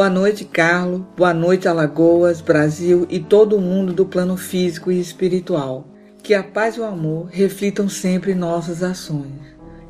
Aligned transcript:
Boa 0.00 0.08
noite, 0.08 0.46
Carlo. 0.46 1.06
Boa 1.14 1.34
noite, 1.34 1.68
Alagoas, 1.68 2.40
Brasil 2.40 3.06
e 3.10 3.20
todo 3.20 3.60
mundo 3.60 3.92
do 3.92 4.06
plano 4.06 4.34
físico 4.34 4.90
e 4.90 4.98
espiritual. 4.98 5.86
Que 6.22 6.32
a 6.32 6.42
paz 6.42 6.76
e 6.76 6.80
o 6.80 6.84
amor 6.84 7.28
reflitam 7.30 7.86
sempre 7.86 8.32
em 8.32 8.34
nossas 8.34 8.82
ações. 8.82 9.30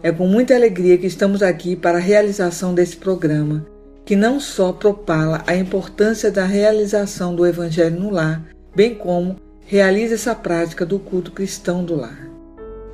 É 0.03 0.11
com 0.11 0.27
muita 0.27 0.53
alegria 0.53 0.99
que 0.99 1.07
estamos 1.07 1.45
aqui 1.45 1.77
para 1.77 1.99
a 1.99 2.01
realização 2.01 2.75
desse 2.75 2.97
programa, 2.97 3.65
que 4.05 4.17
não 4.17 4.41
só 4.41 4.73
propala 4.73 5.45
a 5.47 5.55
importância 5.55 6.29
da 6.29 6.45
realização 6.45 7.33
do 7.33 7.47
Evangelho 7.47 8.01
no 8.01 8.11
lar, 8.11 8.45
bem 8.75 8.97
como 8.97 9.37
realiza 9.61 10.17
essa 10.17 10.35
prática 10.35 10.85
do 10.85 10.99
culto 10.99 11.31
cristão 11.31 11.85
do 11.85 11.95
lar. 11.95 12.29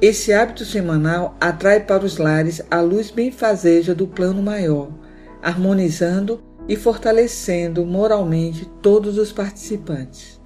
Esse 0.02 0.34
hábito 0.34 0.66
semanal 0.66 1.34
atrai 1.40 1.80
para 1.80 2.04
os 2.04 2.18
lares 2.18 2.60
a 2.70 2.82
luz 2.82 3.10
benfazeja 3.10 3.94
do 3.94 4.06
plano 4.06 4.42
maior, 4.42 4.90
harmonizando 5.42 6.44
e 6.68 6.76
fortalecendo 6.76 7.84
moralmente 7.84 8.68
todos 8.82 9.18
os 9.18 9.32
participantes. 9.32 10.40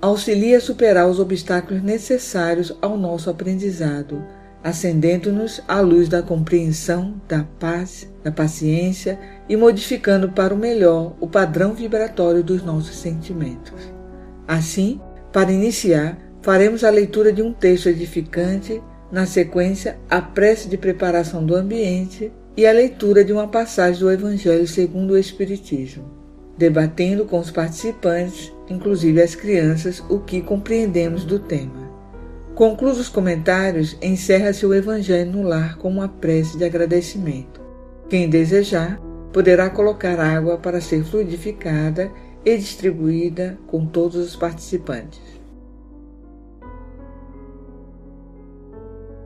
Auxilia 0.00 0.58
a 0.58 0.60
superar 0.60 1.08
os 1.08 1.20
obstáculos 1.20 1.82
necessários 1.82 2.76
ao 2.82 2.96
nosso 2.96 3.30
aprendizado, 3.30 4.22
acendendo-nos 4.62 5.62
à 5.66 5.80
luz 5.80 6.08
da 6.08 6.22
compreensão, 6.22 7.20
da 7.28 7.44
paz, 7.58 8.10
da 8.22 8.30
paciência 8.30 9.18
e 9.48 9.56
modificando 9.56 10.30
para 10.30 10.54
o 10.54 10.58
melhor 10.58 11.14
o 11.20 11.28
padrão 11.28 11.72
vibratório 11.72 12.42
dos 12.42 12.62
nossos 12.62 12.96
sentimentos. 12.96 13.92
Assim, 14.46 15.00
para 15.32 15.52
iniciar, 15.52 16.18
faremos 16.42 16.84
a 16.84 16.90
leitura 16.90 17.32
de 17.32 17.42
um 17.42 17.52
texto 17.52 17.88
edificante, 17.88 18.82
na 19.10 19.26
sequência, 19.26 19.98
a 20.08 20.20
prece 20.20 20.68
de 20.68 20.76
preparação 20.76 21.44
do 21.44 21.54
ambiente 21.54 22.32
e 22.56 22.66
a 22.66 22.72
leitura 22.72 23.24
de 23.24 23.32
uma 23.32 23.48
passagem 23.48 24.00
do 24.00 24.10
Evangelho 24.10 24.66
segundo 24.66 25.12
o 25.12 25.18
Espiritismo, 25.18 26.04
debatendo 26.56 27.24
com 27.24 27.38
os 27.38 27.50
participantes, 27.50 28.52
inclusive 28.68 29.22
as 29.22 29.34
crianças, 29.34 30.02
o 30.08 30.18
que 30.20 30.42
compreendemos 30.42 31.24
do 31.24 31.38
tema. 31.38 31.90
Concluídos 32.54 33.00
os 33.00 33.08
comentários, 33.08 33.96
encerra-se 34.02 34.66
o 34.66 34.74
Evangelho 34.74 35.32
no 35.32 35.42
lar 35.42 35.78
com 35.78 35.88
uma 35.88 36.08
prece 36.08 36.58
de 36.58 36.64
agradecimento. 36.64 37.60
Quem 38.10 38.28
desejar 38.28 39.00
poderá 39.32 39.70
colocar 39.70 40.20
água 40.20 40.58
para 40.58 40.80
ser 40.80 41.02
fluidificada 41.02 42.12
e 42.44 42.56
distribuída 42.56 43.58
com 43.66 43.86
todos 43.86 44.16
os 44.16 44.36
participantes. 44.36 45.20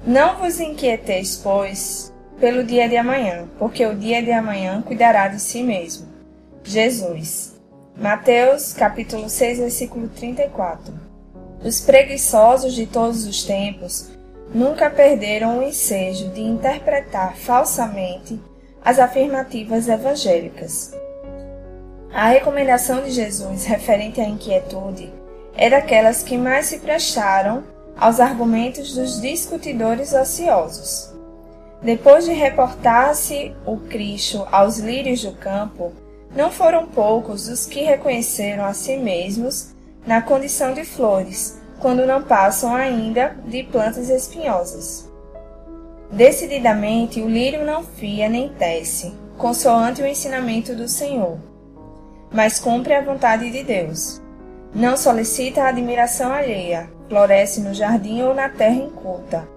Não 0.06 0.36
vos 0.38 0.60
inquieteis, 0.60 1.36
pois, 1.42 2.14
pelo 2.40 2.64
dia 2.64 2.88
de 2.88 2.96
amanhã, 2.96 3.48
porque 3.58 3.84
o 3.86 3.94
dia 3.94 4.22
de 4.22 4.30
amanhã 4.30 4.82
cuidará 4.82 5.28
de 5.28 5.40
si 5.40 5.62
mesmo. 5.62 6.06
Jesus. 6.62 7.56
Mateus, 7.96 8.72
capítulo 8.72 9.28
6, 9.28 9.58
versículo 9.58 10.08
34. 10.08 10.92
Os 11.64 11.80
preguiçosos 11.80 12.74
de 12.74 12.86
todos 12.86 13.26
os 13.26 13.44
tempos 13.44 14.10
nunca 14.54 14.90
perderam 14.90 15.58
o 15.58 15.62
ensejo 15.62 16.28
de 16.28 16.42
interpretar 16.42 17.34
falsamente 17.36 18.38
as 18.84 18.98
afirmativas 18.98 19.88
evangélicas. 19.88 20.94
A 22.12 22.28
recomendação 22.28 23.02
de 23.02 23.10
Jesus 23.10 23.64
referente 23.64 24.20
à 24.20 24.24
inquietude 24.24 25.12
é 25.56 25.70
daquelas 25.70 26.22
que 26.22 26.36
mais 26.36 26.66
se 26.66 26.78
prestaram 26.78 27.64
aos 27.96 28.20
argumentos 28.20 28.94
dos 28.94 29.20
discutidores 29.20 30.12
ociosos. 30.12 31.15
Depois 31.86 32.24
de 32.24 32.32
reportar-se 32.32 33.54
o 33.64 33.76
Cristo 33.76 34.44
aos 34.50 34.78
lírios 34.78 35.22
do 35.22 35.30
campo, 35.30 35.92
não 36.34 36.50
foram 36.50 36.84
poucos 36.84 37.46
os 37.46 37.64
que 37.64 37.80
reconheceram 37.80 38.64
a 38.64 38.72
si 38.72 38.96
mesmos 38.96 39.68
na 40.04 40.20
condição 40.20 40.74
de 40.74 40.84
flores, 40.84 41.62
quando 41.78 42.04
não 42.04 42.24
passam 42.24 42.74
ainda 42.74 43.36
de 43.46 43.62
plantas 43.62 44.10
espinhosas. 44.10 45.08
Decididamente, 46.10 47.20
o 47.20 47.28
lírio 47.28 47.64
não 47.64 47.84
fia 47.84 48.28
nem 48.28 48.48
tece, 48.48 49.14
consoante 49.38 50.02
o 50.02 50.06
ensinamento 50.08 50.74
do 50.74 50.88
Senhor, 50.88 51.38
mas 52.32 52.58
cumpre 52.58 52.94
a 52.94 53.00
vontade 53.00 53.48
de 53.48 53.62
Deus. 53.62 54.20
Não 54.74 54.96
solicita 54.96 55.62
a 55.62 55.68
admiração 55.68 56.32
alheia, 56.32 56.90
floresce 57.08 57.60
no 57.60 57.72
jardim 57.72 58.22
ou 58.22 58.34
na 58.34 58.48
terra 58.48 58.74
inculta 58.74 59.55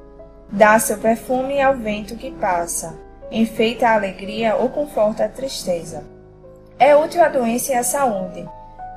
Dá 0.52 0.80
seu 0.80 0.98
perfume 0.98 1.62
ao 1.62 1.76
vento 1.76 2.16
que 2.16 2.32
passa, 2.32 2.98
enfeita 3.32 3.88
a 3.88 3.94
alegria 3.94 4.56
ou 4.56 4.70
conforta 4.70 5.26
a 5.26 5.30
tristeza. 5.30 6.04
É 6.80 6.96
útil 6.96 7.24
a 7.24 7.30
doença 7.30 7.72
e 7.72 7.76
a 7.76 7.84
saúde. 7.84 8.48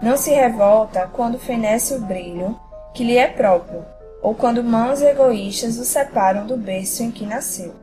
Não 0.00 0.16
se 0.16 0.30
revolta 0.30 1.08
quando 1.12 1.38
fenece 1.38 1.94
o 1.94 2.00
brilho 2.00 2.58
que 2.94 3.04
lhe 3.04 3.18
é 3.18 3.26
próprio, 3.26 3.84
ou 4.22 4.34
quando 4.34 4.64
mãos 4.64 5.02
egoístas 5.02 5.78
o 5.78 5.84
separam 5.84 6.46
do 6.46 6.56
berço 6.56 7.02
em 7.02 7.10
que 7.10 7.26
nasceu. 7.26 7.74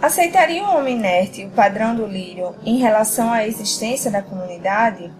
Aceitaria 0.00 0.64
o 0.64 0.76
homem 0.76 0.96
inerte 0.96 1.44
o 1.44 1.50
padrão 1.50 1.94
do 1.94 2.06
lírio 2.06 2.54
em 2.64 2.78
relação 2.78 3.32
à 3.32 3.46
existência 3.46 4.10
da 4.10 4.22
comunidade? 4.22 5.12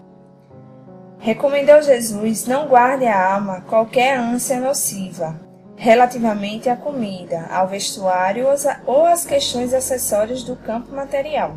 Recomendou 1.19 1.81
Jesus 1.81 2.47
não 2.47 2.67
guarde 2.67 3.05
a 3.05 3.33
alma 3.33 3.61
qualquer 3.61 4.17
ânsia 4.17 4.59
nociva, 4.59 5.39
relativamente 5.81 6.69
à 6.69 6.75
comida, 6.75 7.47
ao 7.49 7.67
vestuário 7.67 8.45
ou 8.85 9.03
às 9.03 9.25
questões 9.25 9.73
acessórias 9.73 10.43
do 10.43 10.55
campo 10.55 10.93
material. 10.93 11.55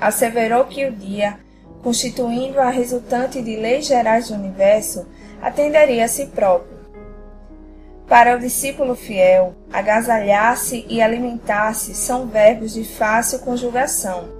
Asseverou 0.00 0.64
que 0.64 0.86
o 0.86 0.90
dia, 0.90 1.38
constituindo 1.82 2.58
a 2.58 2.70
resultante 2.70 3.42
de 3.42 3.56
leis 3.56 3.84
gerais 3.84 4.28
do 4.28 4.34
universo, 4.34 5.06
atenderia 5.42 6.06
a 6.06 6.08
si 6.08 6.28
próprio. 6.28 6.78
Para 8.08 8.36
o 8.36 8.40
discípulo 8.40 8.96
fiel, 8.96 9.54
agasalhar-se 9.70 10.86
e 10.88 11.02
alimentar-se 11.02 11.94
são 11.94 12.26
verbos 12.26 12.72
de 12.72 12.84
fácil 12.84 13.40
conjugação, 13.40 14.30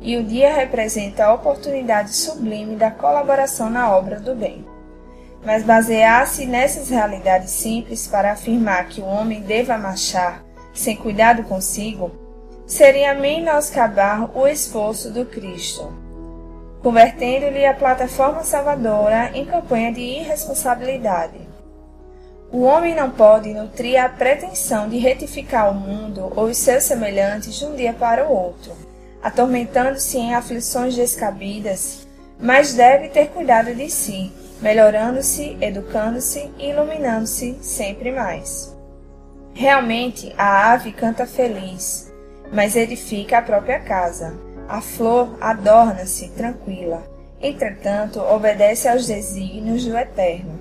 e 0.00 0.16
o 0.16 0.24
dia 0.24 0.52
representa 0.52 1.26
a 1.26 1.32
oportunidade 1.32 2.12
sublime 2.12 2.74
da 2.74 2.90
colaboração 2.90 3.70
na 3.70 3.96
obra 3.96 4.18
do 4.18 4.34
bem. 4.34 4.71
Mas 5.44 5.64
basear-se 5.64 6.46
nessas 6.46 6.88
realidades 6.88 7.50
simples 7.50 8.06
para 8.06 8.32
afirmar 8.32 8.88
que 8.88 9.00
o 9.00 9.04
homem 9.04 9.40
deva 9.40 9.76
marchar 9.76 10.44
sem 10.72 10.96
cuidado 10.96 11.42
consigo 11.42 12.12
seria 12.64 13.12
menoscabar 13.12 14.30
o 14.36 14.46
esforço 14.46 15.10
do 15.10 15.26
Cristo, 15.26 15.92
convertendo-lhe 16.80 17.66
a 17.66 17.74
plataforma 17.74 18.44
salvadora 18.44 19.30
em 19.34 19.44
campanha 19.44 19.92
de 19.92 20.00
irresponsabilidade. 20.00 21.40
O 22.50 22.62
homem 22.62 22.94
não 22.94 23.10
pode 23.10 23.52
nutrir 23.52 24.02
a 24.02 24.08
pretensão 24.08 24.88
de 24.88 24.98
retificar 24.98 25.70
o 25.70 25.74
mundo 25.74 26.32
ou 26.36 26.44
os 26.44 26.58
seus 26.58 26.84
semelhantes 26.84 27.54
de 27.54 27.64
um 27.64 27.74
dia 27.74 27.92
para 27.92 28.28
o 28.28 28.32
outro, 28.32 28.72
atormentando-se 29.22 30.18
em 30.18 30.34
aflições 30.34 30.94
descabidas, 30.94 32.06
mas 32.38 32.74
deve 32.74 33.08
ter 33.08 33.28
cuidado 33.28 33.74
de 33.74 33.90
si 33.90 34.32
melhorando-se, 34.62 35.58
educando-se 35.60 36.50
e 36.58 36.70
iluminando-se 36.70 37.58
sempre 37.60 38.12
mais. 38.12 38.74
Realmente, 39.52 40.32
a 40.38 40.72
ave 40.72 40.92
canta 40.92 41.26
feliz, 41.26 42.10
mas 42.52 42.76
edifica 42.76 43.38
a 43.38 43.42
própria 43.42 43.80
casa. 43.80 44.32
A 44.68 44.80
flor 44.80 45.36
adorna-se 45.40 46.28
tranquila, 46.30 47.02
entretanto, 47.40 48.20
obedece 48.20 48.88
aos 48.88 49.06
desígnios 49.06 49.84
do 49.84 49.98
Eterno. 49.98 50.58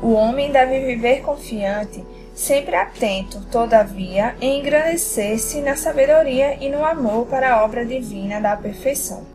O 0.00 0.12
homem 0.12 0.52
deve 0.52 0.80
viver 0.80 1.22
confiante, 1.22 2.04
sempre 2.34 2.76
atento, 2.76 3.40
todavia, 3.50 4.36
em 4.40 4.60
engrandecer-se 4.60 5.60
na 5.60 5.74
sabedoria 5.74 6.56
e 6.60 6.68
no 6.68 6.84
amor 6.84 7.26
para 7.26 7.54
a 7.54 7.64
obra 7.64 7.84
divina 7.84 8.40
da 8.40 8.56
perfeição. 8.56 9.31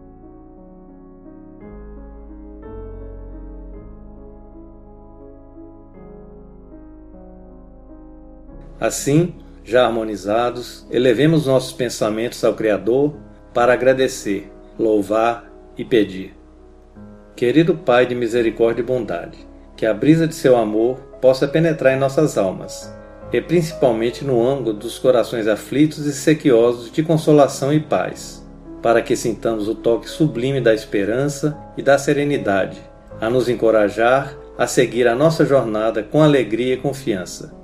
Assim, 8.79 9.33
Já 9.63 9.85
harmonizados, 9.85 10.87
elevemos 10.89 11.45
nossos 11.45 11.73
pensamentos 11.73 12.41
ao 12.45 12.53
Criador 12.53 13.13
para 13.53 13.73
agradecer, 13.73 14.49
louvar 14.79 15.51
e 15.77 15.83
pedir. 15.83 16.33
Querido 17.35 17.75
Pai 17.75 18.05
de 18.05 18.15
misericórdia 18.15 18.81
e 18.81 18.85
bondade, 18.85 19.37
que 19.75 19.85
a 19.85 19.93
brisa 19.93 20.25
de 20.25 20.35
seu 20.35 20.55
amor 20.55 20.97
possa 21.21 21.49
penetrar 21.49 21.93
em 21.93 21.99
nossas 21.99 22.37
almas, 22.37 22.93
e 23.33 23.41
principalmente 23.41 24.23
no 24.23 24.41
ângulo 24.41 24.71
dos 24.71 24.97
corações 24.97 25.47
aflitos 25.47 26.05
e 26.05 26.13
sequiosos 26.13 26.89
de 26.89 27.03
consolação 27.03 27.73
e 27.73 27.79
paz, 27.81 28.47
para 28.81 29.01
que 29.01 29.17
sintamos 29.17 29.67
o 29.67 29.75
toque 29.75 30.09
sublime 30.09 30.61
da 30.61 30.73
esperança 30.73 31.57
e 31.75 31.81
da 31.81 31.97
serenidade, 31.97 32.79
a 33.19 33.29
nos 33.29 33.49
encorajar 33.49 34.37
a 34.57 34.65
seguir 34.65 35.07
a 35.07 35.13
nossa 35.13 35.45
jornada 35.45 36.01
com 36.01 36.23
alegria 36.23 36.73
e 36.73 36.77
confiança. 36.77 37.56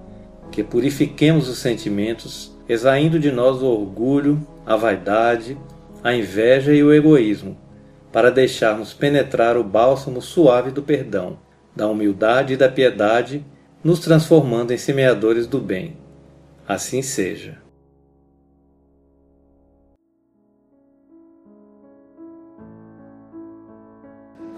Que 0.53 0.63
purifiquemos 0.63 1.49
os 1.49 1.57
sentimentos, 1.57 2.55
exaindo 2.69 3.19
de 3.19 3.31
nós 3.31 3.59
o 3.63 3.65
orgulho, 3.65 4.39
a 4.63 4.75
vaidade, 4.75 5.57
a 6.03 6.13
inveja 6.13 6.71
e 6.71 6.83
o 6.83 6.93
egoísmo, 6.93 7.57
para 8.11 8.29
deixarmos 8.29 8.93
penetrar 8.93 9.57
o 9.57 9.63
bálsamo 9.63 10.21
suave 10.21 10.69
do 10.69 10.83
perdão, 10.83 11.39
da 11.75 11.87
humildade 11.87 12.53
e 12.53 12.57
da 12.57 12.69
piedade 12.69 13.43
nos 13.83 13.99
transformando 13.99 14.71
em 14.71 14.77
semeadores 14.77 15.47
do 15.47 15.59
bem. 15.59 15.97
Assim 16.67 17.01
seja. 17.01 17.57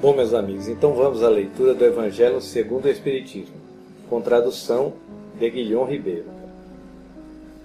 Bom, 0.02 0.14
meus 0.14 0.34
amigos, 0.34 0.68
então 0.68 0.94
vamos 0.94 1.24
à 1.24 1.30
leitura 1.30 1.74
do 1.74 1.86
Evangelho 1.86 2.42
segundo 2.42 2.84
o 2.84 2.90
Espiritismo, 2.90 3.56
com 4.10 4.20
tradução 4.20 5.05
de 5.38 5.50
Guilhom 5.50 5.86
Ribeiro. 5.86 6.26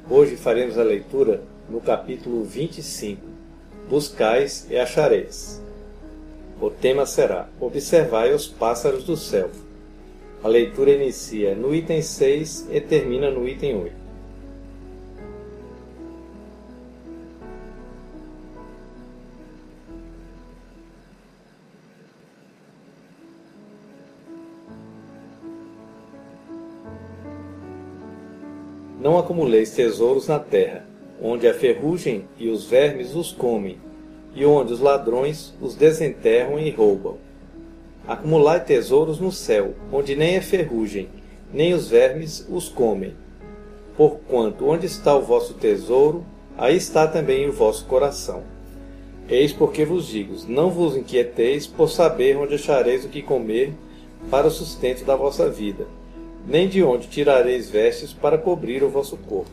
Hoje 0.09 0.37
faremos 0.37 0.79
a 0.79 0.83
leitura 0.83 1.43
no 1.69 1.81
capítulo 1.81 2.45
25, 2.45 3.21
Buscais 3.89 4.67
e 4.71 4.77
achareis. 4.77 5.63
O 6.61 6.69
tema 6.69 7.07
será 7.07 7.49
Observai 7.61 8.35
os 8.35 8.47
pássaros 8.47 9.05
do 9.05 9.17
céu 9.17 9.51
a 10.43 10.49
leitura 10.49 10.93
inicia 10.93 11.55
no 11.55 11.75
item 11.75 12.01
6 12.01 12.69
e 12.71 12.81
termina 12.81 13.31
no 13.31 13.47
item 13.47 13.77
8. 13.77 14.00
Não 29.11 29.19
acumuleis 29.19 29.73
tesouros 29.73 30.29
na 30.29 30.39
terra, 30.39 30.87
onde 31.21 31.49
a 31.49 31.53
ferrugem 31.53 32.29
e 32.39 32.49
os 32.49 32.67
vermes 32.67 33.13
os 33.17 33.33
comem, 33.33 33.77
e 34.37 34.47
onde 34.47 34.73
os 34.73 34.79
ladrões 34.79 35.53
os 35.61 35.75
desenterram 35.75 36.61
e 36.61 36.71
roubam 36.71 37.17
Acumulai 38.07 38.65
tesouros 38.65 39.19
no 39.19 39.33
céu, 39.33 39.75
onde 39.93 40.15
nem 40.15 40.37
a 40.37 40.43
ferrugem, 40.43 41.09
nem 41.53 41.75
os 41.75 41.89
vermes 41.89 42.47
os 42.49 42.69
comem. 42.69 43.17
Porquanto 43.97 44.69
onde 44.69 44.87
está 44.87 45.13
o 45.17 45.23
vosso 45.23 45.55
tesouro, 45.55 46.25
aí 46.57 46.77
está 46.77 47.09
também 47.09 47.49
o 47.49 47.53
vosso 47.53 47.87
coração. 47.87 48.45
Eis 49.29 49.53
porque 49.53 49.85
vos 49.85 50.07
digo: 50.07 50.37
não 50.47 50.71
vos 50.71 50.97
inquieteis 50.97 51.67
por 51.67 51.91
saber 51.91 52.37
onde 52.37 52.55
achareis 52.55 53.05
o 53.05 53.09
que 53.09 53.23
comer 53.23 53.73
para 54.31 54.47
o 54.47 54.53
sustento 54.53 55.05
da 55.05 55.17
vossa 55.17 55.51
vida, 55.51 55.89
nem 56.47 56.69
de 56.69 56.83
onde 56.83 57.09
tirareis 57.09 57.69
vestes 57.69 58.13
para 58.13 58.39
cobrir 58.39 58.83
o 58.83 58.89
vosso 58.89 59.17
corpo. 59.17 59.51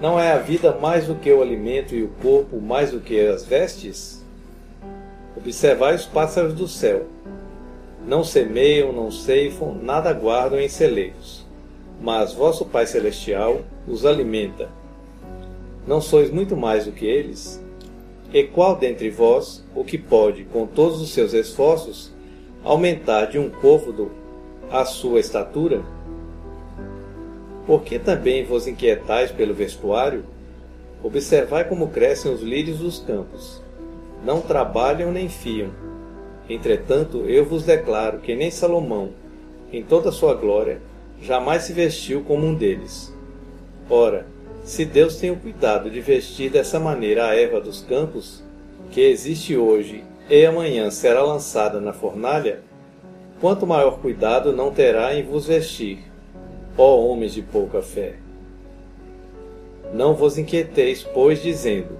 Não 0.00 0.18
é 0.18 0.32
a 0.32 0.38
vida 0.38 0.72
mais 0.72 1.06
do 1.06 1.16
que 1.16 1.32
o 1.32 1.42
alimento 1.42 1.94
e 1.94 2.04
o 2.04 2.08
corpo 2.22 2.60
mais 2.60 2.92
do 2.92 3.00
que 3.00 3.20
as 3.20 3.44
vestes? 3.44 4.24
Observai 5.36 5.94
os 5.94 6.04
pássaros 6.04 6.54
do 6.54 6.68
céu. 6.68 7.06
Não 8.06 8.22
semeiam, 8.22 8.92
não 8.92 9.10
ceifam, 9.10 9.74
nada 9.74 10.12
guardam 10.12 10.60
em 10.60 10.68
celeiros. 10.68 11.44
Mas 12.00 12.32
vosso 12.32 12.64
Pai 12.64 12.86
Celestial 12.86 13.60
os 13.88 14.06
alimenta. 14.06 14.68
Não 15.84 16.00
sois 16.00 16.30
muito 16.30 16.56
mais 16.56 16.84
do 16.84 16.92
que 16.92 17.04
eles? 17.04 17.60
E 18.32 18.44
qual 18.44 18.76
dentre 18.76 19.10
vós 19.10 19.64
o 19.74 19.82
que 19.82 19.98
pode, 19.98 20.44
com 20.44 20.66
todos 20.66 21.00
os 21.00 21.10
seus 21.10 21.32
esforços, 21.32 22.12
aumentar 22.64 23.26
de 23.26 23.38
um 23.38 23.48
côvado 23.48 24.10
a 24.70 24.84
sua 24.84 25.20
estatura? 25.20 25.82
Por 27.66 27.82
que 27.82 27.98
também 27.98 28.44
vos 28.44 28.66
inquietais 28.66 29.30
pelo 29.30 29.54
vestuário? 29.54 30.24
Observai 31.02 31.64
como 31.64 31.88
crescem 31.88 32.32
os 32.32 32.42
lírios 32.42 32.78
dos 32.78 32.98
campos 32.98 33.62
não 34.24 34.40
trabalham 34.40 35.12
nem 35.12 35.28
fiam. 35.28 35.70
Entretanto, 36.48 37.24
eu 37.26 37.44
vos 37.44 37.62
declaro 37.64 38.18
que 38.18 38.34
nem 38.34 38.50
Salomão, 38.50 39.10
em 39.72 39.82
toda 39.82 40.08
a 40.08 40.12
sua 40.12 40.34
glória, 40.34 40.80
jamais 41.20 41.62
se 41.62 41.72
vestiu 41.72 42.22
como 42.22 42.46
um 42.46 42.54
deles. 42.54 43.12
Ora, 43.88 44.26
se 44.64 44.84
Deus 44.84 45.16
tem 45.16 45.30
o 45.30 45.36
cuidado 45.36 45.90
de 45.90 46.00
vestir 46.00 46.50
dessa 46.50 46.80
maneira 46.80 47.26
a 47.26 47.34
erva 47.34 47.60
dos 47.60 47.82
campos, 47.82 48.42
que 48.90 49.00
existe 49.00 49.56
hoje 49.56 50.02
e 50.30 50.44
amanhã 50.44 50.90
será 50.90 51.22
lançada 51.22 51.80
na 51.80 51.92
fornalha, 51.92 52.60
quanto 53.40 53.66
maior 53.66 53.98
cuidado 53.98 54.52
não 54.52 54.70
terá 54.70 55.14
em 55.14 55.22
vos 55.22 55.46
vestir, 55.46 56.00
ó 56.76 57.00
homens 57.00 57.32
de 57.32 57.40
pouca 57.40 57.80
fé. 57.80 58.16
Não 59.92 60.14
vos 60.14 60.36
inquieteis, 60.36 61.02
pois, 61.02 61.42
dizendo: 61.42 61.98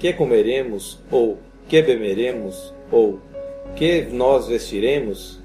Que 0.00 0.12
comeremos? 0.12 0.98
ou 1.10 1.38
que 1.68 1.80
beberemos 1.80 2.74
ou 2.90 3.20
que 3.76 4.02
nós 4.10 4.48
vestiremos, 4.48 5.38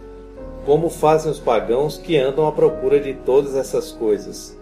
como 0.66 0.90
fazem 0.90 1.32
os 1.32 1.40
pagãos 1.40 2.00
que 2.00 2.18
andam 2.18 2.48
à 2.48 2.52
procura 2.52 3.00
de 3.00 3.14
todas 3.14 3.56
essas 3.56 3.92
coisas, 3.92 4.58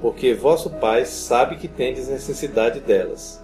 porque 0.00 0.34
vosso 0.34 0.70
Pai 0.70 1.04
sabe 1.04 1.56
que 1.56 1.66
tendes 1.66 2.06
necessidade 2.06 2.78
delas. 2.78 3.42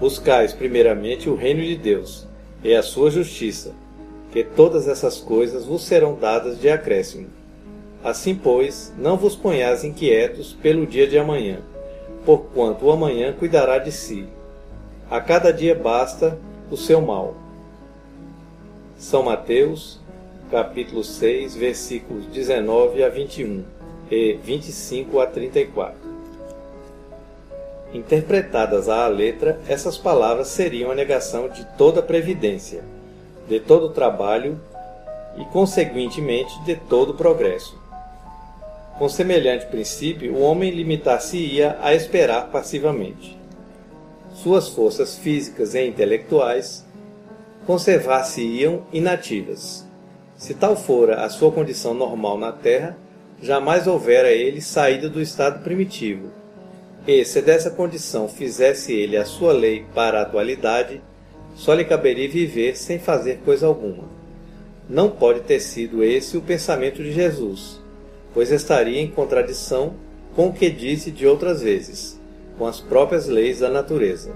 Buscais 0.00 0.54
primeiramente 0.54 1.28
o 1.28 1.34
reino 1.34 1.60
de 1.60 1.76
Deus 1.76 2.26
e 2.64 2.74
a 2.74 2.82
sua 2.82 3.10
justiça, 3.10 3.72
que 4.32 4.42
todas 4.42 4.88
essas 4.88 5.20
coisas 5.20 5.66
vos 5.66 5.84
serão 5.84 6.14
dadas 6.14 6.58
de 6.58 6.70
acréscimo. 6.70 7.28
Assim, 8.02 8.34
pois, 8.34 8.92
não 8.98 9.16
vos 9.16 9.36
ponhais 9.36 9.84
inquietos 9.84 10.52
pelo 10.54 10.86
dia 10.86 11.06
de 11.06 11.18
amanhã, 11.18 11.60
porquanto 12.24 12.86
o 12.86 12.90
amanhã 12.90 13.32
cuidará 13.32 13.78
de 13.78 13.92
si. 13.92 14.26
A 15.10 15.20
cada 15.20 15.52
dia 15.52 15.74
basta 15.74 16.38
o 16.70 16.76
seu 16.76 17.00
mal. 17.00 17.34
São 18.96 19.22
Mateus, 19.22 20.00
capítulo 20.50 21.04
6, 21.04 21.54
versículos 21.54 22.26
19 22.26 23.04
a 23.04 23.08
21 23.08 23.64
e 24.10 24.38
25 24.42 25.20
a 25.20 25.26
34. 25.26 26.03
Interpretadas 27.94 28.88
à 28.88 29.06
letra, 29.06 29.60
essas 29.68 29.96
palavras 29.96 30.48
seriam 30.48 30.90
a 30.90 30.94
negação 30.94 31.48
de 31.48 31.64
toda 31.78 32.02
previdência, 32.02 32.82
de 33.48 33.60
todo 33.60 33.90
trabalho 33.90 34.60
e, 35.38 35.44
conseguintemente, 35.46 36.52
de 36.64 36.74
todo 36.74 37.14
progresso. 37.14 37.78
Com 38.98 39.08
semelhante 39.08 39.66
princípio, 39.66 40.34
o 40.34 40.40
homem 40.42 40.72
limitar-se-ia 40.72 41.78
a 41.80 41.94
esperar 41.94 42.50
passivamente 42.50 43.38
suas 44.34 44.68
forças 44.68 45.16
físicas 45.16 45.74
e 45.74 45.86
intelectuais 45.86 46.84
conservar-se-iam 47.66 48.82
inativas. 48.92 49.86
Se 50.36 50.52
tal 50.52 50.76
fora 50.76 51.24
a 51.24 51.28
sua 51.28 51.52
condição 51.52 51.94
normal 51.94 52.36
na 52.36 52.50
Terra, 52.50 52.98
jamais 53.40 53.86
houvera 53.86 54.32
ele 54.32 54.60
saída 54.60 55.08
do 55.08 55.22
estado 55.22 55.62
primitivo. 55.62 56.30
E 57.06 57.24
se 57.24 57.42
dessa 57.42 57.70
condição 57.70 58.28
fizesse 58.28 58.92
ele 58.92 59.16
a 59.16 59.24
sua 59.24 59.52
lei 59.52 59.84
para 59.94 60.18
a 60.18 60.22
atualidade, 60.22 61.02
só 61.54 61.74
lhe 61.74 61.84
caberia 61.84 62.28
viver 62.28 62.76
sem 62.76 62.98
fazer 62.98 63.40
coisa 63.44 63.66
alguma. 63.66 64.04
Não 64.88 65.10
pode 65.10 65.40
ter 65.40 65.60
sido 65.60 66.02
esse 66.02 66.36
o 66.36 66.42
pensamento 66.42 67.02
de 67.02 67.12
Jesus, 67.12 67.80
pois 68.32 68.50
estaria 68.50 69.00
em 69.00 69.10
contradição 69.10 69.94
com 70.34 70.48
o 70.48 70.52
que 70.52 70.70
disse 70.70 71.10
de 71.10 71.26
outras 71.26 71.62
vezes 71.62 72.18
com 72.58 72.66
as 72.66 72.80
próprias 72.80 73.26
leis 73.26 73.60
da 73.60 73.68
natureza. 73.68 74.32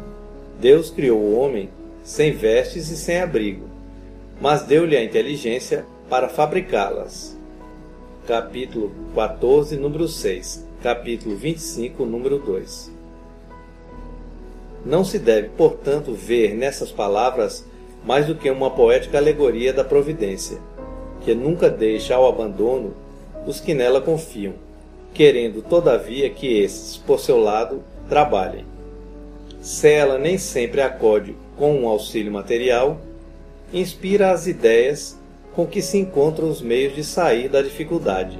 Deus 0.60 0.90
criou 0.90 1.18
o 1.18 1.38
homem 1.38 1.70
sem 2.02 2.32
vestes 2.32 2.90
e 2.90 2.96
sem 2.96 3.20
abrigo, 3.20 3.68
mas 4.40 4.62
deu-lhe 4.62 4.96
a 4.96 5.04
inteligência 5.04 5.84
para 6.08 6.28
fabricá-las. 6.28 7.36
Capítulo 8.26 8.92
14, 9.14 9.76
número 9.76 10.08
6. 10.08 10.67
Capítulo 10.80 11.34
25, 11.34 12.04
número 12.04 12.38
2. 12.38 12.92
Não 14.86 15.04
se 15.04 15.18
deve, 15.18 15.48
portanto, 15.48 16.12
ver 16.12 16.54
nessas 16.54 16.92
palavras 16.92 17.64
mais 18.04 18.26
do 18.26 18.36
que 18.36 18.48
uma 18.48 18.70
poética 18.70 19.18
alegoria 19.18 19.72
da 19.72 19.82
providência, 19.82 20.58
que 21.22 21.34
nunca 21.34 21.68
deixa 21.68 22.14
ao 22.14 22.28
abandono 22.28 22.94
os 23.44 23.60
que 23.60 23.74
nela 23.74 24.00
confiam, 24.00 24.54
querendo 25.12 25.62
todavia 25.62 26.30
que 26.30 26.60
esses, 26.60 26.96
por 26.96 27.18
seu 27.18 27.40
lado, 27.40 27.82
trabalhem. 28.08 28.64
Se 29.60 29.90
ela 29.90 30.16
nem 30.16 30.38
sempre 30.38 30.80
acode 30.80 31.34
com 31.56 31.74
um 31.74 31.88
auxílio 31.88 32.30
material, 32.30 33.00
inspira 33.72 34.30
as 34.30 34.46
ideias 34.46 35.18
com 35.56 35.66
que 35.66 35.82
se 35.82 35.98
encontram 35.98 36.48
os 36.48 36.62
meios 36.62 36.94
de 36.94 37.02
sair 37.02 37.48
da 37.48 37.62
dificuldade. 37.62 38.38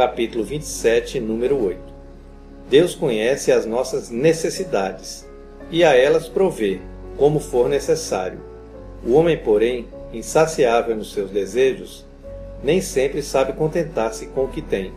Capítulo 0.00 0.42
27, 0.42 1.20
número 1.20 1.62
8. 1.62 1.78
Deus 2.70 2.94
conhece 2.94 3.52
as 3.52 3.66
nossas 3.66 4.08
necessidades 4.08 5.28
e 5.70 5.84
a 5.84 5.94
elas 5.94 6.26
provê, 6.26 6.80
como 7.18 7.38
for 7.38 7.68
necessário. 7.68 8.38
O 9.06 9.12
homem, 9.12 9.36
porém, 9.36 9.88
insaciável 10.10 10.96
nos 10.96 11.12
seus 11.12 11.30
desejos, 11.30 12.06
nem 12.64 12.80
sempre 12.80 13.22
sabe 13.22 13.52
contentar-se 13.52 14.28
com 14.28 14.44
o 14.44 14.48
que 14.48 14.62
tem. 14.62 14.90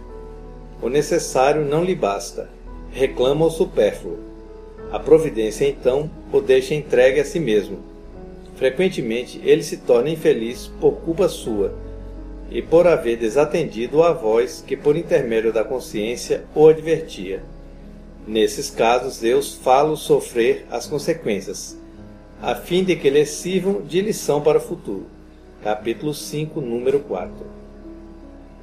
O 0.81 0.87
necessário 0.87 1.65
não 1.65 1.83
lhe 1.83 1.95
basta, 1.95 2.47
reclama 2.89 3.47
o 3.47 3.51
supérfluo. 3.51 4.19
A 4.89 4.99
providência, 4.99 5.67
então, 5.67 6.09
o 6.31 6.39
deixa 6.39 6.75
entregue 6.75 7.19
a 7.19 7.25
si 7.25 7.41
mesmo. 7.41 7.79
Frequentemente 8.55 9.41
ele 9.43 9.63
se 9.63 9.75
torna 9.75 10.09
infeliz 10.09 10.71
por 10.79 10.93
culpa 11.01 11.27
sua 11.27 11.73
e 12.53 12.61
por 12.61 12.85
haver 12.85 13.17
desatendido 13.17 14.03
a 14.03 14.13
voz 14.13 14.63
que, 14.65 14.77
por 14.77 14.95
intermédio 14.95 15.51
da 15.51 15.63
consciência, 15.63 16.45
o 16.53 16.67
advertia. 16.67 17.41
Nesses 18.27 18.69
casos, 18.69 19.19
Deus 19.19 19.55
fala-o 19.55 19.97
sofrer 19.97 20.67
as 20.69 20.85
consequências, 20.85 21.75
a 22.39 22.53
fim 22.53 22.83
de 22.83 22.95
que 22.95 23.09
lhe 23.09 23.25
sirvam 23.25 23.81
de 23.81 23.99
lição 24.01 24.39
para 24.39 24.59
o 24.59 24.61
futuro. 24.61 25.07
Capítulo 25.63 26.13
5, 26.13 26.61
número 26.61 26.99
4. 26.99 27.33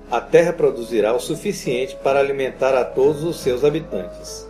A 0.08 0.20
terra 0.20 0.52
produzirá 0.52 1.12
o 1.12 1.20
suficiente 1.20 1.96
para 1.96 2.20
alimentar 2.20 2.76
a 2.76 2.84
todos 2.84 3.24
os 3.24 3.40
seus 3.40 3.64
habitantes, 3.64 4.48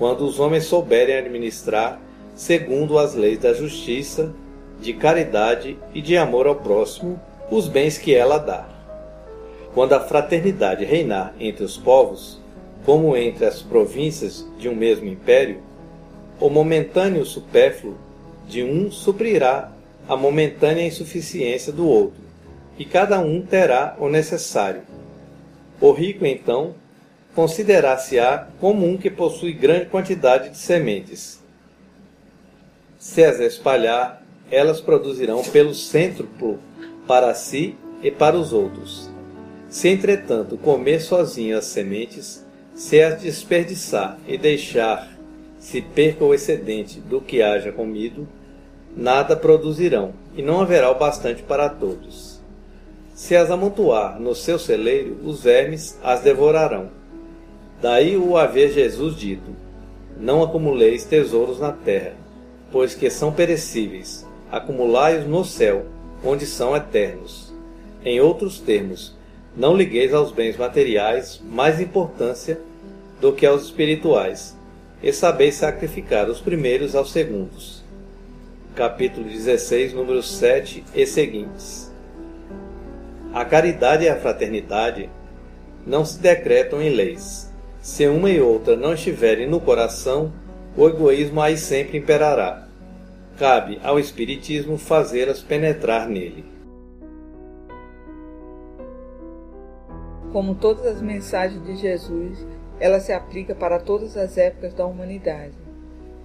quando 0.00 0.22
os 0.22 0.40
homens 0.40 0.64
souberem 0.64 1.16
administrar 1.16 2.00
segundo 2.34 2.98
as 2.98 3.14
leis 3.14 3.38
da 3.38 3.52
justiça, 3.52 4.32
de 4.80 4.92
caridade 4.92 5.78
e 5.94 6.02
de 6.02 6.16
amor 6.16 6.48
ao 6.48 6.56
próximo 6.56 7.20
os 7.50 7.68
bens 7.68 7.98
que 7.98 8.14
ela 8.14 8.38
dá. 8.38 8.66
Quando 9.74 9.92
a 9.92 10.00
fraternidade 10.00 10.84
reinar 10.84 11.34
entre 11.38 11.64
os 11.64 11.76
povos, 11.76 12.40
como 12.84 13.16
entre 13.16 13.44
as 13.44 13.62
províncias 13.62 14.46
de 14.58 14.68
um 14.68 14.74
mesmo 14.74 15.06
império, 15.06 15.62
o 16.40 16.48
momentâneo 16.48 17.24
supérfluo 17.24 17.96
de 18.46 18.62
um 18.62 18.90
suprirá 18.90 19.70
a 20.08 20.16
momentânea 20.16 20.86
insuficiência 20.86 21.72
do 21.72 21.88
outro, 21.88 22.22
e 22.78 22.84
cada 22.84 23.18
um 23.20 23.40
terá 23.40 23.96
o 23.98 24.08
necessário. 24.08 24.82
O 25.80 25.92
rico, 25.92 26.26
então, 26.26 26.74
considerar-se-á 27.34 28.48
como 28.60 28.86
um 28.86 28.96
que 28.96 29.10
possui 29.10 29.52
grande 29.52 29.86
quantidade 29.86 30.50
de 30.50 30.58
sementes. 30.58 31.42
Se 32.98 33.24
as 33.24 33.40
espalhar, 33.40 34.22
elas 34.50 34.80
produzirão 34.80 35.42
pelo 35.42 35.74
centro 35.74 36.28
para 37.06 37.34
si 37.34 37.76
e 38.02 38.10
para 38.10 38.36
os 38.36 38.52
outros. 38.52 39.10
Se, 39.68 39.88
entretanto, 39.88 40.56
comer 40.56 41.00
sozinho 41.00 41.58
as 41.58 41.64
sementes, 41.64 42.44
se 42.74 43.02
as 43.02 43.20
desperdiçar 43.20 44.18
e 44.26 44.36
deixar 44.36 45.14
se 45.58 45.80
perca 45.80 46.24
o 46.24 46.34
excedente 46.34 47.00
do 47.00 47.20
que 47.20 47.42
haja 47.42 47.72
comido, 47.72 48.28
nada 48.94 49.34
produzirão, 49.34 50.12
e 50.36 50.42
não 50.42 50.60
haverá 50.60 50.90
o 50.90 50.98
bastante 50.98 51.42
para 51.42 51.68
todos. 51.70 52.38
Se 53.14 53.34
as 53.34 53.50
amontoar 53.50 54.20
no 54.20 54.34
seu 54.34 54.58
celeiro, 54.58 55.16
os 55.24 55.42
vermes 55.42 55.98
as 56.02 56.20
devorarão. 56.20 56.90
Daí 57.80 58.16
o 58.16 58.36
haver 58.36 58.72
Jesus 58.72 59.16
dito: 59.16 59.50
Não 60.18 60.42
acumuleis 60.42 61.04
tesouros 61.04 61.58
na 61.58 61.72
terra, 61.72 62.14
pois 62.70 62.94
que 62.94 63.08
são 63.08 63.32
perecíveis, 63.32 64.26
acumulai-os 64.50 65.26
no 65.26 65.44
céu, 65.44 65.86
onde 66.24 66.46
são 66.46 66.76
eternos. 66.76 67.52
Em 68.04 68.20
outros 68.20 68.58
termos, 68.58 69.16
não 69.56 69.76
ligueis 69.76 70.12
aos 70.12 70.32
bens 70.32 70.56
materiais 70.56 71.40
mais 71.44 71.80
importância 71.80 72.58
do 73.20 73.32
que 73.32 73.46
aos 73.46 73.64
espirituais, 73.64 74.56
e 75.02 75.12
sabeis 75.12 75.54
sacrificar 75.56 76.28
os 76.28 76.40
primeiros 76.40 76.94
aos 76.94 77.12
segundos 77.12 77.84
capítulo 78.74 79.28
16, 79.28 79.92
números 79.92 80.28
7 80.32 80.84
e 80.94 81.06
seguintes. 81.06 81.92
A 83.32 83.44
caridade 83.44 84.04
e 84.04 84.08
a 84.08 84.16
fraternidade 84.16 85.08
não 85.86 86.04
se 86.04 86.18
decretam 86.18 86.82
em 86.82 86.90
leis. 86.90 87.50
Se 87.80 88.08
uma 88.08 88.30
e 88.30 88.40
outra 88.40 88.76
não 88.76 88.94
estiverem 88.94 89.48
no 89.48 89.60
coração, 89.60 90.32
o 90.76 90.88
egoísmo 90.88 91.40
aí 91.40 91.56
sempre 91.56 91.98
imperará. 91.98 92.63
Cabe 93.38 93.80
ao 93.82 93.98
Espiritismo 93.98 94.78
fazê-las 94.78 95.40
penetrar 95.40 96.08
nele. 96.08 96.44
Como 100.32 100.54
todas 100.54 100.86
as 100.86 101.02
mensagens 101.02 101.64
de 101.64 101.74
Jesus, 101.74 102.46
ela 102.78 103.00
se 103.00 103.12
aplica 103.12 103.52
para 103.52 103.80
todas 103.80 104.16
as 104.16 104.38
épocas 104.38 104.72
da 104.74 104.86
humanidade. 104.86 105.54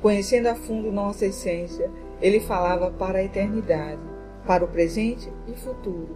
Conhecendo 0.04 0.50
a 0.50 0.56
fundo 0.56 0.92
nossa 0.92 1.26
essência, 1.26 1.90
ele 2.22 2.40
falava 2.40 2.92
para 2.92 3.18
a 3.18 3.24
eternidade, 3.24 4.02
para 4.46 4.64
o 4.64 4.68
presente 4.68 5.28
e 5.48 5.54
futuro. 5.54 6.16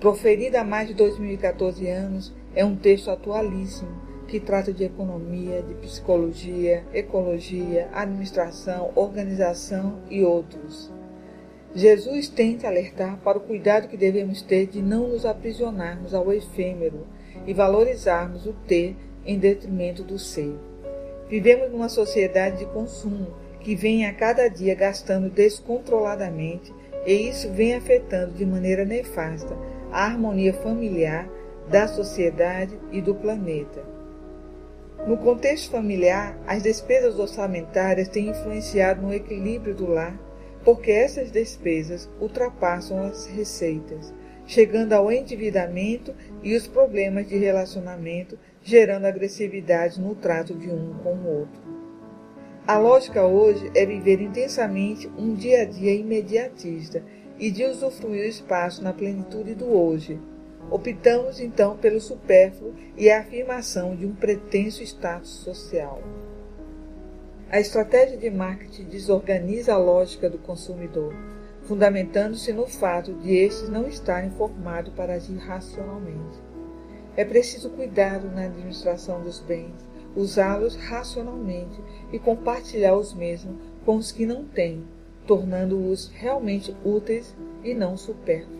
Proferida 0.00 0.62
há 0.62 0.64
mais 0.64 0.88
de 0.88 0.94
2014 0.94 1.88
anos, 1.88 2.34
é 2.56 2.64
um 2.64 2.74
texto 2.74 3.08
atualíssimo 3.08 4.07
que 4.28 4.38
trata 4.38 4.72
de 4.72 4.84
economia, 4.84 5.62
de 5.62 5.74
psicologia, 5.74 6.84
ecologia, 6.92 7.88
administração, 7.92 8.92
organização 8.94 10.00
e 10.10 10.22
outros. 10.22 10.92
Jesus 11.74 12.28
tenta 12.28 12.68
alertar 12.68 13.18
para 13.24 13.38
o 13.38 13.40
cuidado 13.40 13.88
que 13.88 13.96
devemos 13.96 14.42
ter 14.42 14.66
de 14.66 14.82
não 14.82 15.08
nos 15.08 15.24
aprisionarmos 15.24 16.14
ao 16.14 16.32
efêmero 16.32 17.06
e 17.46 17.54
valorizarmos 17.54 18.46
o 18.46 18.52
ter 18.52 18.94
em 19.24 19.38
detrimento 19.38 20.02
do 20.02 20.18
ser. 20.18 20.54
Vivemos 21.28 21.70
numa 21.70 21.88
sociedade 21.88 22.58
de 22.58 22.66
consumo 22.66 23.34
que 23.60 23.74
vem 23.74 24.06
a 24.06 24.14
cada 24.14 24.48
dia 24.48 24.74
gastando 24.74 25.30
descontroladamente 25.30 26.72
e 27.06 27.28
isso 27.28 27.50
vem 27.52 27.74
afetando 27.74 28.32
de 28.34 28.44
maneira 28.44 28.84
nefasta 28.84 29.56
a 29.90 30.04
harmonia 30.04 30.52
familiar 30.52 31.28
da 31.68 31.86
sociedade 31.88 32.78
e 32.92 33.00
do 33.00 33.14
planeta. 33.14 33.97
No 35.06 35.16
contexto 35.16 35.70
familiar, 35.70 36.38
as 36.46 36.62
despesas 36.62 37.18
orçamentárias 37.18 38.08
têm 38.08 38.28
influenciado 38.28 39.00
no 39.00 39.14
equilíbrio 39.14 39.74
do 39.74 39.86
lar, 39.86 40.18
porque 40.64 40.90
essas 40.90 41.30
despesas 41.30 42.08
ultrapassam 42.20 43.02
as 43.04 43.26
receitas, 43.26 44.12
chegando 44.46 44.92
ao 44.92 45.10
endividamento 45.10 46.14
e 46.42 46.54
os 46.54 46.66
problemas 46.66 47.28
de 47.28 47.38
relacionamento, 47.38 48.38
gerando 48.62 49.06
agressividade 49.06 50.00
no 50.00 50.14
trato 50.14 50.54
de 50.54 50.68
um 50.68 50.94
com 51.02 51.14
o 51.14 51.38
outro. 51.38 51.68
A 52.66 52.76
lógica 52.76 53.24
hoje 53.24 53.70
é 53.74 53.86
viver 53.86 54.20
intensamente 54.20 55.10
um 55.16 55.32
dia 55.32 55.62
a 55.62 55.64
dia 55.64 55.94
imediatista 55.94 57.02
e 57.38 57.50
de 57.50 57.64
usufruir 57.64 58.24
o 58.24 58.28
espaço 58.28 58.82
na 58.82 58.92
plenitude 58.92 59.54
do 59.54 59.74
hoje. 59.74 60.20
Optamos 60.70 61.40
então 61.40 61.78
pelo 61.78 62.00
supérfluo 62.00 62.74
e 62.96 63.10
a 63.10 63.20
afirmação 63.20 63.96
de 63.96 64.04
um 64.04 64.14
pretenso 64.14 64.82
status 64.82 65.30
social. 65.30 66.02
A 67.50 67.58
estratégia 67.58 68.18
de 68.18 68.28
marketing 68.28 68.84
desorganiza 68.84 69.72
a 69.72 69.78
lógica 69.78 70.28
do 70.28 70.36
consumidor, 70.36 71.14
fundamentando-se 71.62 72.52
no 72.52 72.66
fato 72.66 73.14
de 73.14 73.34
estes 73.34 73.70
não 73.70 73.88
estarem 73.88 74.30
formados 74.32 74.92
para 74.92 75.14
agir 75.14 75.38
racionalmente. 75.38 76.38
É 77.16 77.24
preciso 77.24 77.70
cuidado 77.70 78.30
na 78.30 78.44
administração 78.44 79.22
dos 79.22 79.40
bens, 79.40 79.72
usá-los 80.14 80.76
racionalmente 80.76 81.82
e 82.12 82.18
compartilhar 82.18 82.94
os 82.94 83.14
mesmos 83.14 83.56
com 83.86 83.96
os 83.96 84.12
que 84.12 84.26
não 84.26 84.44
têm, 84.44 84.84
tornando-os 85.26 86.08
realmente 86.08 86.76
úteis 86.84 87.34
e 87.64 87.72
não 87.72 87.96
supérfluos. 87.96 88.57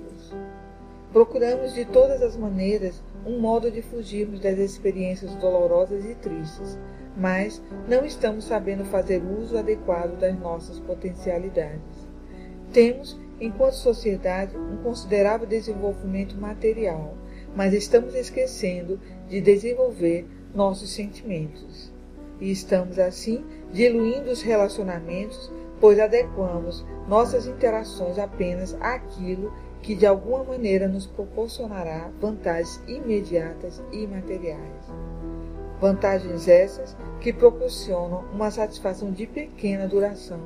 Procuramos 1.12 1.72
de 1.72 1.86
todas 1.86 2.22
as 2.22 2.36
maneiras 2.36 3.02
um 3.24 3.40
modo 3.40 3.70
de 3.70 3.80
fugirmos 3.80 4.40
das 4.40 4.58
experiências 4.58 5.34
dolorosas 5.36 6.04
e 6.04 6.14
tristes, 6.14 6.78
mas 7.16 7.62
não 7.88 8.04
estamos 8.04 8.44
sabendo 8.44 8.84
fazer 8.84 9.22
uso 9.22 9.56
adequado 9.56 10.18
das 10.18 10.38
nossas 10.38 10.78
potencialidades. 10.78 11.80
Temos, 12.72 13.18
enquanto 13.40 13.72
sociedade, 13.72 14.56
um 14.56 14.76
considerável 14.82 15.46
desenvolvimento 15.46 16.36
material, 16.36 17.14
mas 17.56 17.72
estamos 17.72 18.14
esquecendo 18.14 19.00
de 19.28 19.40
desenvolver 19.40 20.26
nossos 20.54 20.90
sentimentos. 20.90 21.90
E 22.40 22.50
estamos 22.50 22.98
assim 22.98 23.44
diluindo 23.72 24.30
os 24.30 24.42
relacionamentos, 24.42 25.50
pois 25.80 25.98
adequamos 25.98 26.84
nossas 27.08 27.46
interações 27.46 28.18
apenas 28.18 28.76
àquilo 28.80 29.52
que 29.82 29.94
de 29.94 30.06
alguma 30.06 30.44
maneira 30.44 30.88
nos 30.88 31.06
proporcionará 31.06 32.10
vantagens 32.20 32.80
imediatas 32.86 33.82
e 33.92 34.06
materiais. 34.06 34.84
Vantagens 35.80 36.48
essas 36.48 36.96
que 37.20 37.32
proporcionam 37.32 38.24
uma 38.32 38.50
satisfação 38.50 39.12
de 39.12 39.26
pequena 39.26 39.86
duração, 39.86 40.40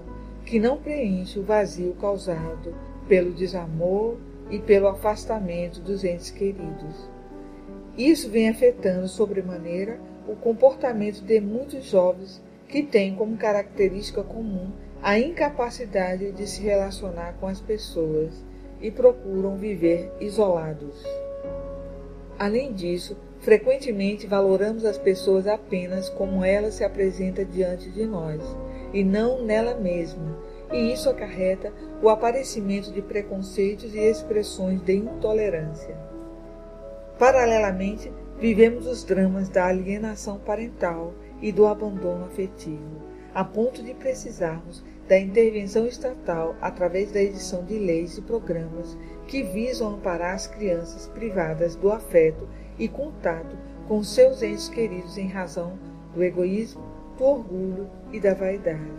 que 0.44 0.60
não 0.60 0.76
preenche 0.76 1.38
o 1.38 1.44
vazio 1.44 1.94
causado 2.00 2.74
pelo 3.08 3.32
desamor 3.32 4.16
e 4.50 4.58
pelo 4.58 4.88
afastamento 4.88 5.80
dos 5.80 6.04
entes 6.04 6.30
queridos. 6.30 7.10
Isso 7.96 8.30
vem 8.30 8.48
afetando 8.48 9.08
sobremaneira 9.08 9.98
o 10.28 10.36
comportamento 10.36 11.22
de 11.22 11.40
muitos 11.40 11.84
jovens 11.84 12.42
que 12.68 12.82
têm 12.82 13.14
como 13.14 13.36
característica 13.36 14.22
comum 14.22 14.70
a 15.02 15.18
incapacidade 15.18 16.32
de 16.32 16.46
se 16.46 16.62
relacionar 16.62 17.34
com 17.40 17.46
as 17.46 17.60
pessoas 17.60 18.32
e 18.82 18.90
procuram 18.90 19.56
viver 19.56 20.12
isolados. 20.20 21.02
Além 22.38 22.72
disso, 22.72 23.16
frequentemente 23.38 24.26
valoramos 24.26 24.84
as 24.84 24.98
pessoas 24.98 25.46
apenas 25.46 26.08
como 26.08 26.44
ela 26.44 26.70
se 26.70 26.82
apresenta 26.82 27.44
diante 27.44 27.88
de 27.88 28.04
nós 28.04 28.42
e 28.92 29.04
não 29.04 29.44
nela 29.44 29.74
mesma, 29.74 30.36
e 30.72 30.92
isso 30.92 31.08
acarreta 31.08 31.72
o 32.02 32.08
aparecimento 32.08 32.90
de 32.90 33.00
preconceitos 33.00 33.94
e 33.94 33.98
expressões 33.98 34.82
de 34.82 34.94
intolerância. 34.94 35.96
Paralelamente, 37.18 38.12
vivemos 38.38 38.86
os 38.86 39.04
dramas 39.04 39.48
da 39.48 39.66
alienação 39.66 40.38
parental 40.38 41.14
e 41.40 41.52
do 41.52 41.66
abandono 41.66 42.24
afetivo, 42.24 43.02
a 43.32 43.44
ponto 43.44 43.82
de 43.82 43.94
precisarmos 43.94 44.82
da 45.12 45.18
intervenção 45.18 45.86
estatal 45.86 46.56
através 46.58 47.12
da 47.12 47.20
edição 47.20 47.62
de 47.66 47.78
leis 47.78 48.16
e 48.16 48.22
programas 48.22 48.96
que 49.28 49.42
visam 49.42 49.92
amparar 49.92 50.34
as 50.34 50.46
crianças 50.46 51.06
privadas 51.08 51.76
do 51.76 51.92
afeto 51.92 52.48
e 52.78 52.88
contato 52.88 53.54
com 53.86 54.02
seus 54.02 54.42
entes 54.42 54.70
queridos 54.70 55.18
em 55.18 55.28
razão 55.28 55.78
do 56.14 56.24
egoísmo, 56.24 56.82
do 57.18 57.24
orgulho 57.24 57.90
e 58.10 58.18
da 58.18 58.32
vaidade. 58.32 58.90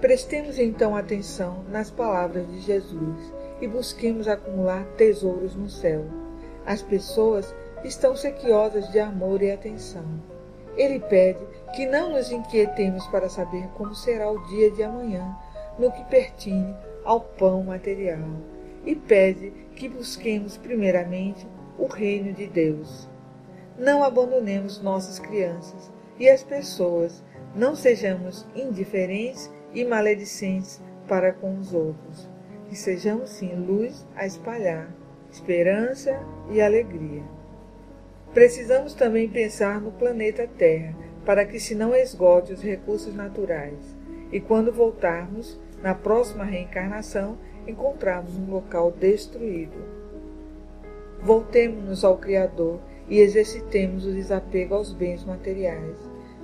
Prestemos 0.00 0.58
então 0.58 0.96
atenção 0.96 1.64
nas 1.70 1.88
palavras 1.88 2.44
de 2.48 2.62
Jesus 2.62 3.32
e 3.60 3.68
busquemos 3.68 4.26
acumular 4.26 4.84
tesouros 4.96 5.54
no 5.54 5.70
céu. 5.70 6.04
As 6.66 6.82
pessoas 6.82 7.54
estão 7.84 8.16
sequiosas 8.16 8.90
de 8.90 8.98
amor 8.98 9.40
e 9.40 9.52
atenção. 9.52 10.31
Ele 10.76 11.00
pede 11.00 11.44
que 11.74 11.86
não 11.86 12.12
nos 12.12 12.30
inquietemos 12.30 13.06
para 13.08 13.28
saber 13.28 13.68
como 13.74 13.94
será 13.94 14.30
o 14.30 14.46
dia 14.48 14.70
de 14.70 14.82
amanhã 14.82 15.36
no 15.78 15.90
que 15.90 16.04
pertine 16.04 16.74
ao 17.04 17.20
pão 17.20 17.64
material 17.64 18.20
e 18.84 18.94
pede 18.94 19.50
que 19.76 19.88
busquemos 19.88 20.56
primeiramente 20.56 21.46
o 21.78 21.86
reino 21.86 22.32
de 22.32 22.46
Deus. 22.46 23.08
Não 23.78 24.02
abandonemos 24.02 24.82
nossas 24.82 25.18
crianças 25.18 25.90
e 26.18 26.28
as 26.28 26.42
pessoas, 26.42 27.22
não 27.54 27.74
sejamos 27.74 28.46
indiferentes 28.54 29.50
e 29.74 29.84
maledicentes 29.84 30.80
para 31.08 31.32
com 31.32 31.58
os 31.58 31.72
outros, 31.72 32.28
que 32.68 32.76
sejamos 32.76 33.30
sim 33.30 33.54
luz 33.54 34.06
a 34.14 34.26
espalhar, 34.26 34.94
esperança 35.30 36.18
e 36.50 36.60
alegria. 36.60 37.22
Precisamos 38.34 38.94
também 38.94 39.28
pensar 39.28 39.80
no 39.80 39.92
planeta 39.92 40.48
Terra 40.58 40.94
para 41.24 41.44
que 41.44 41.60
se 41.60 41.74
não 41.74 41.94
esgote 41.94 42.52
os 42.52 42.62
recursos 42.62 43.14
naturais 43.14 43.78
e 44.32 44.40
quando 44.40 44.72
voltarmos, 44.72 45.60
na 45.82 45.94
próxima 45.94 46.44
reencarnação, 46.44 47.36
encontrarmos 47.66 48.34
um 48.36 48.50
local 48.50 48.90
destruído. 48.90 49.76
Voltemos-nos 51.22 52.02
ao 52.04 52.16
Criador 52.16 52.80
e 53.08 53.20
exercitemos 53.20 54.06
o 54.06 54.12
desapego 54.12 54.74
aos 54.74 54.92
bens 54.92 55.24
materiais. 55.24 55.96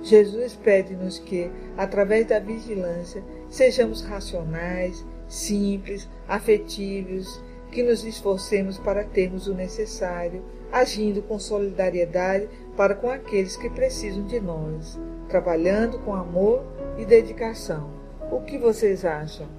Jesus 0.03 0.55
pede-nos 0.55 1.17
que, 1.17 1.49
através 1.75 2.27
da 2.27 2.39
vigilância, 2.39 3.23
sejamos 3.49 4.01
racionais, 4.01 5.03
simples, 5.27 6.07
afetivos, 6.27 7.41
que 7.71 7.83
nos 7.83 8.05
esforcemos 8.05 8.77
para 8.77 9.03
termos 9.03 9.47
o 9.47 9.53
necessário, 9.53 10.43
agindo 10.71 11.21
com 11.21 11.39
solidariedade 11.39 12.47
para 12.75 12.95
com 12.95 13.09
aqueles 13.09 13.57
que 13.57 13.69
precisam 13.69 14.25
de 14.25 14.39
nós, 14.39 14.99
trabalhando 15.27 15.99
com 15.99 16.13
amor 16.13 16.63
e 16.97 17.05
dedicação. 17.05 17.91
O 18.31 18.41
que 18.41 18.57
vocês 18.57 19.03
acham? 19.03 19.58